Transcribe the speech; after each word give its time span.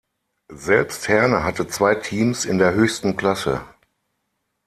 Selbst 0.57 1.07
Herne 1.09 1.43
hatte 1.43 1.67
zwei 1.67 1.93
Teams 1.93 2.45
in 2.45 2.57
der 2.57 2.73
höchsten 2.73 3.17
Klasse. 3.17 3.61